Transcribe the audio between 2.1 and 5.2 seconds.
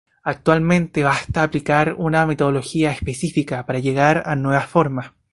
metodología específica para llegar a nuevas formas.